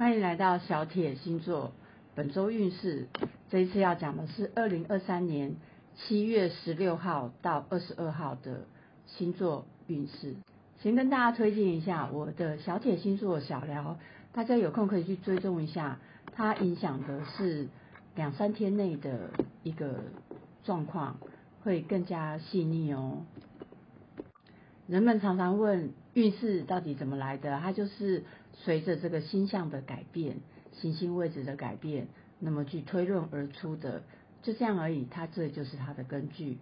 [0.00, 1.72] 欢迎来到小铁星座
[2.14, 3.06] 本周运势。
[3.50, 5.56] 这一次要讲的是二零二三年
[5.94, 8.62] 七月十六号到二十二号的
[9.04, 10.36] 星座运势。
[10.82, 13.98] 先跟大家推荐一下我的小铁星座小聊，
[14.32, 15.98] 大家有空可以去追踪一下。
[16.32, 17.68] 它影响的是
[18.14, 19.28] 两三天内的
[19.62, 19.96] 一个
[20.64, 21.18] 状况，
[21.62, 23.18] 会更加细腻哦。
[24.86, 28.24] 人们常常问运势到底怎么来的，它就是
[28.64, 30.36] 随着这个星象的改变、
[30.72, 32.08] 行星位置的改变，
[32.38, 34.02] 那么去推论而出的，
[34.42, 35.06] 就这样而已。
[35.10, 36.58] 它这就是它的根据。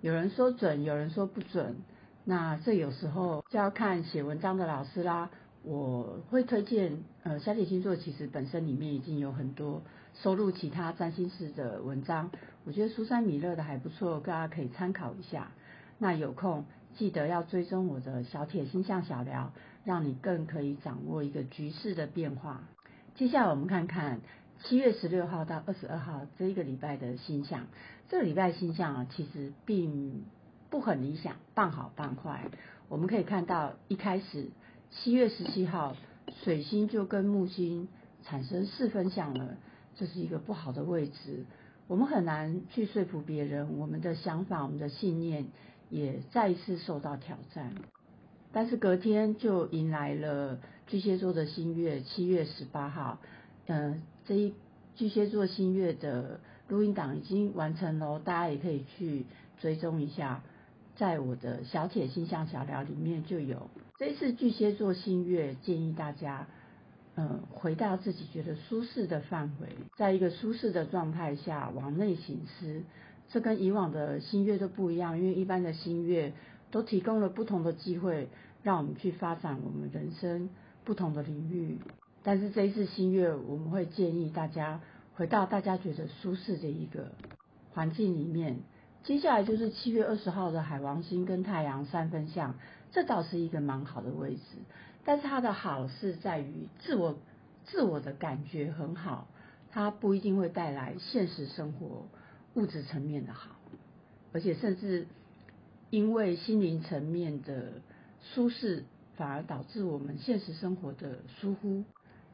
[0.00, 1.76] 有人说准，有人说不准，
[2.24, 5.30] 那这有时候就要看写文章的老师啦。
[5.62, 9.80] 我会推荐，呃，小铁星座其实本身里面已经有很多
[10.22, 12.30] 收录其他占星师的文章，
[12.64, 15.50] 我觉得苏珊米勒的还不错，大家可以参考一下。
[15.98, 16.66] 那有空
[16.98, 19.52] 记得要追踪我的小铁星象小聊，
[19.84, 22.62] 让你更可以掌握一个局势的变化。
[23.14, 24.20] 接下来我们看看
[24.62, 27.66] 七月十六号到二十二号这一个礼拜的星象。
[28.08, 30.24] 这个礼拜星象啊，其实并
[30.70, 32.50] 不很理想，半好半坏。
[32.88, 34.50] 我们可以看到一开始
[34.90, 35.96] 七月十七号，
[36.42, 37.88] 水星就跟木星
[38.22, 39.56] 产生四分相了，
[39.96, 41.44] 这是一个不好的位置。
[41.86, 45.46] 我们很难去说服别人，我们的想法、我们的信念。
[45.90, 47.72] 也再一次受到挑战，
[48.54, 53.18] 但是隔天就迎来了巨蟹座的新月，七月十八号。
[53.66, 54.54] 嗯，这一
[54.94, 56.38] 巨蟹座新月的
[56.68, 59.26] 录音档已经完成喽，大家也可以去
[59.60, 60.44] 追踪一下，
[60.94, 63.68] 在我的小铁星象小聊里面就有。
[63.98, 66.46] 这一次巨蟹座新月，建议大家，
[67.16, 72.82] 嗯，回到自己觉得舒适的范围，在一个舒适的状态下往内行思。
[73.30, 76.32] 这跟以往的新月都不一样，因为一般的新月
[76.74, 78.28] 都提供了不同的机会，
[78.64, 80.50] 让我们去发展我们人生
[80.82, 81.78] 不同的领域。
[82.24, 84.80] 但是这一次新月，我们会建议大家
[85.14, 87.12] 回到大家觉得舒适的一个
[87.70, 88.58] 环境里面。
[89.04, 92.56] 接下来就是七月二十号的海王星跟太阳三分相，
[92.90, 94.42] 这倒是一个蛮好的位置。
[95.04, 97.16] 但是它的好是在于自我
[97.66, 99.28] 自我的感觉很好，
[99.70, 102.08] 它不一定会带来现实生活。
[102.54, 103.50] 物质层面的好，
[104.32, 105.06] 而且甚至
[105.94, 107.74] 因为心灵层面的
[108.20, 108.82] 舒适，
[109.14, 111.84] 反而导致我们现实生活的疏忽。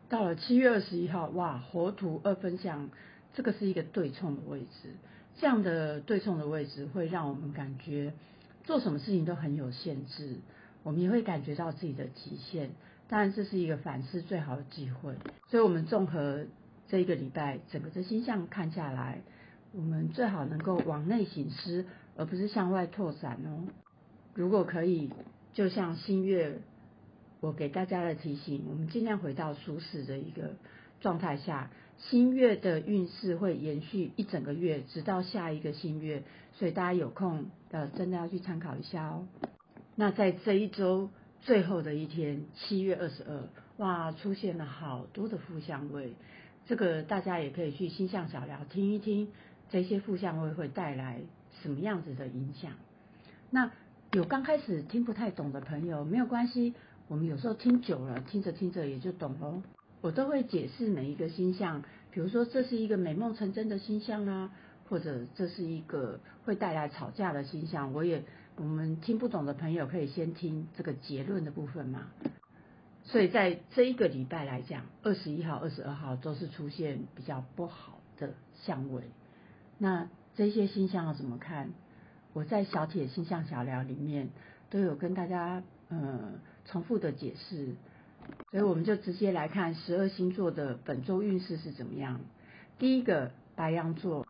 [0.08, 2.88] 到了七月二十一号，哇，火土二分相，
[3.34, 4.94] 这个是一个对冲的位置。
[5.36, 8.14] 这样的对冲的位置会让我们感觉
[8.64, 10.36] 做什么事情都很有限制，
[10.82, 12.70] 我们也会感觉到自己的极限。
[13.08, 15.16] 当然，这是一个反思最好的机会。
[15.50, 16.46] 所以，我们综合
[16.88, 19.20] 这一个礼拜整个的星象看下来。
[19.72, 21.86] 我们最好能够往内行思，
[22.20, 23.64] 而不是向外拓展哦。
[24.34, 25.10] 如果可以，
[25.54, 26.58] 就像新月，
[27.40, 30.50] 我给大家的提醒，我们尽量回到舒适的一个
[31.00, 31.70] 状态下。
[31.96, 36.22] 新月的运势会延续一整个月，直到下一个新月，
[36.52, 39.26] 所以大家有空的真的要去参考一下哦。
[39.96, 41.08] 那在这一周
[41.40, 43.48] 最后的一天，七月二十二，
[43.78, 46.12] 哇，出现了好多的负相位，
[46.66, 49.28] 这个大家也可以去星象小聊听一听。
[49.70, 51.20] 这些负相位会带来
[51.62, 52.72] 什么样子的影响？
[53.50, 53.70] 那
[54.12, 56.74] 有刚开始听不太懂的朋友没有关系，
[57.08, 59.62] 我们有时候听久了，听着听着也就懂喽。
[60.00, 64.50] 我都会解释每一个星象，比如说这是一个美梦成真的星象啊，
[64.88, 67.92] 或者这是一个会带来吵架的星象。
[67.92, 68.24] 我也
[68.56, 72.06] 我们听不懂的朋友可以先听这个结论的部分嘛。
[73.04, 79.02] 所以在这一个礼拜来讲，二十一号、二十二号都是出现比较不好的相位。
[79.78, 80.08] 那
[80.40, 81.68] 这些星象要怎么看？
[82.32, 84.30] 我在小铁星象小聊里面
[84.70, 86.18] 都有跟大家呃
[86.64, 87.74] 重复的解释，
[88.50, 92.22] 所以我们就直接来看十二星座的本周运势是怎么样。
[92.78, 94.26] 第一个白羊座，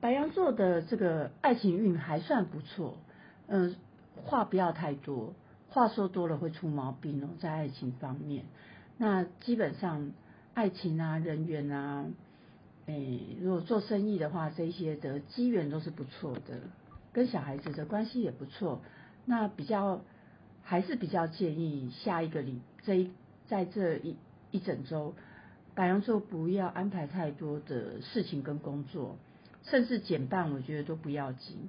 [0.00, 2.96] 白羊座的这个爱情运还算不错，
[3.46, 3.76] 嗯，
[4.16, 5.32] 话不要太多，
[5.68, 8.46] 话说多了会出毛病哦，在爱情方面，
[8.98, 10.10] 那基本上
[10.54, 12.04] 爱情啊，人缘啊。
[12.86, 16.60] 诶，如果做生意的话，这些的机缘都是不错的，
[17.12, 18.80] 跟小孩子的关系也不错。
[19.24, 20.02] 那比较
[20.62, 23.10] 还是比较建议下一个礼这一
[23.48, 24.16] 在这一
[24.52, 25.14] 一整周，
[25.74, 29.16] 白羊座不要安排太多的事情跟工作，
[29.64, 31.68] 甚至减半，我觉得都不要紧。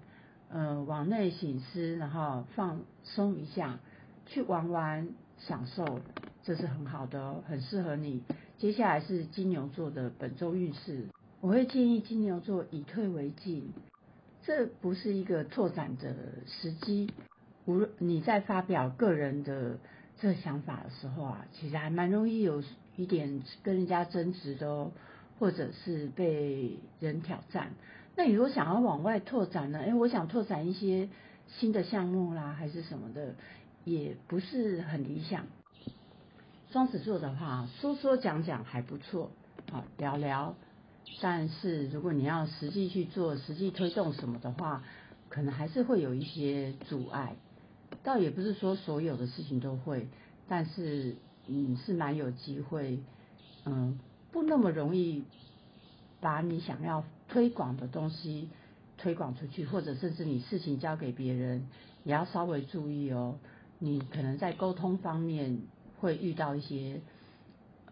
[0.50, 3.80] 呃，往内醒思，然后放松一下，
[4.28, 5.10] 去玩玩
[5.40, 6.00] 享受，
[6.44, 8.24] 这是很好的哦，很适合你。
[8.58, 11.06] 接下来是金牛座的本周运势，
[11.42, 13.72] 我会建议金牛座以退为进，
[14.44, 16.16] 这不是一个拓展的
[16.48, 17.12] 时机。
[17.66, 19.78] 无论你在发表个人的
[20.20, 22.64] 这想法的时候啊，其实还蛮容易有
[22.96, 24.92] 一点跟人家争执的哦，
[25.38, 27.74] 或者是被人挑战。
[28.16, 29.78] 那你如果想要往外拓展呢？
[29.86, 31.10] 哎，我想拓展一些
[31.48, 33.36] 新的项目啦，还是什么的，
[33.84, 35.46] 也不是很理想。
[36.72, 39.32] 双子座的话，说说讲讲还不错，
[39.72, 40.54] 好聊聊。
[41.22, 44.84] 但是如果你要实际去做、实际推动什么的话，
[45.30, 47.36] 可能还是会有一些阻碍。
[48.04, 50.10] 倒也不是说所有的事情都会，
[50.50, 51.16] 但是
[51.48, 53.00] 嗯是蛮有机会，
[53.66, 53.98] 嗯
[54.34, 55.24] 不那么容易
[56.20, 58.50] 把你想要推广的东西
[58.98, 61.70] 推广出去，或者甚至你事情交给别人，
[62.04, 63.38] 也要稍微注意哦。
[63.80, 65.62] 你可能在沟通方面
[66.00, 67.02] 会遇到一些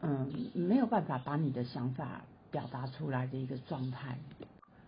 [0.01, 2.21] 嗯没有办法把你的想法
[2.51, 4.17] 表达出来的一个状态。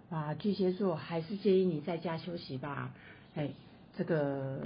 [0.10, 2.94] 啊，巨蟹座还是建议你在家休息吧。
[3.36, 3.52] 哎，
[3.98, 4.62] 这个。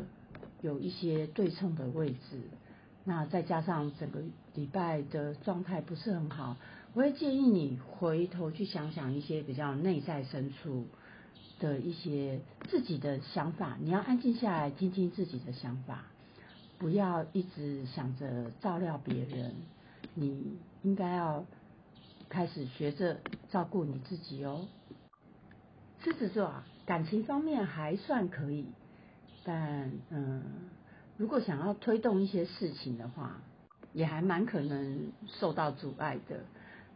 [0.62, 2.40] 有一些对称的位置，
[3.04, 4.22] 那再加上整个
[4.54, 6.56] 礼拜的状态不是很好，
[6.94, 10.86] 我会建议你回头去想想一些比较内在深处
[11.60, 16.04] 的一些自己的想法，你要安静下来听听自己的想法，
[16.82, 19.54] 不要一直想着照料别人，
[20.16, 21.46] 你应该要
[22.28, 23.20] 开始学着
[23.52, 24.66] 照顾你自己哦。
[26.04, 28.66] 狮子座啊，感情方面还算可以。
[29.44, 30.42] 但嗯，
[31.18, 33.42] 如果想要推动一些事情的话，
[33.94, 36.40] 也还蛮可能受到阻碍的。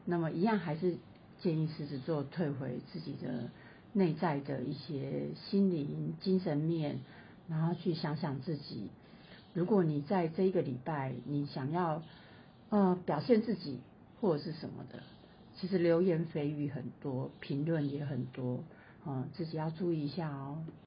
[0.04, 0.98] 那么一样还是
[1.42, 3.52] 建议狮子座退回自己的
[3.94, 7.02] 内在的一些心灵、精神面，
[7.48, 8.90] 然后去想想自己。
[9.56, 12.04] 如果你在这一个礼拜，你想要
[12.70, 13.80] 呃表现自己
[14.20, 15.00] 或者是什么的，
[15.56, 18.60] 其实流言蜚语很多，评论也很多，
[19.08, 20.58] 嗯，自己要注意一下哦。